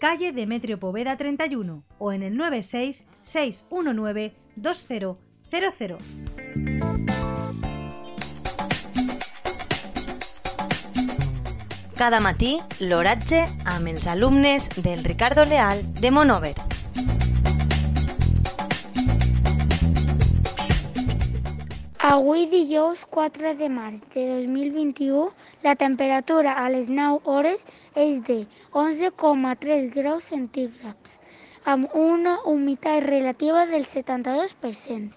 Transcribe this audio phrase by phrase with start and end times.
[0.00, 5.16] calle Demetrio Poveda 31 o en el 96 619 2000.
[11.96, 16.79] Cada matí, l'oratge amb els alumnes del Ricardo Leal de Monover.
[22.02, 25.26] Avui dijous 4 de març de 2021
[25.62, 28.38] la temperatura a les 9 hores és de
[28.72, 31.18] 11,3 graus centígrads
[31.64, 35.12] amb una humitat relativa del 72%.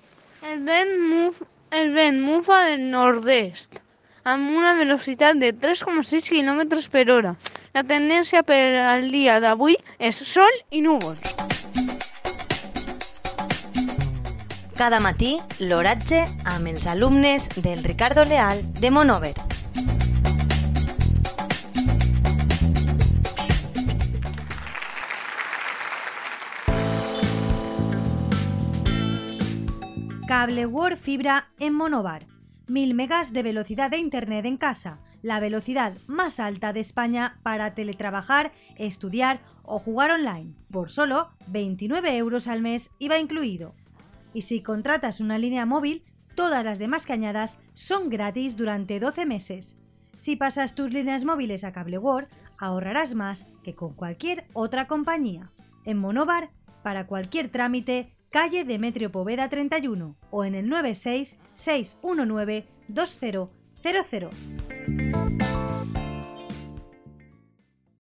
[0.52, 1.40] El vent, muf,
[1.72, 3.80] el vent mufa del nord-est
[4.23, 7.38] amb una velocitat de 3,6 km per hora.
[7.72, 8.59] La tendència per
[8.90, 11.33] al dia d'avui és sol i núvols.
[14.84, 19.31] Cada matí, l'oratge amb els alumnes del Ricardo Leal de Monover.
[30.28, 32.25] Cable World Fibra en Monobar.
[32.68, 37.73] 1000 megas de velocidad de Internet en casa, la velocidad más alta de España para
[37.73, 43.75] teletrabajar, estudiar o jugar online, por solo 29 euros al mes IVA incluido.
[44.34, 46.03] Y si contratas una línea móvil,
[46.36, 49.78] todas las demás cañadas son gratis durante 12 meses.
[50.16, 55.52] Si pasas tus líneas móviles a Cable World, ahorrarás más que con cualquier otra compañía.
[55.86, 56.52] En Monobar,
[56.84, 63.50] para cualquier trámite, calle Demetrio Poveda 31 o en el 96 619 2000.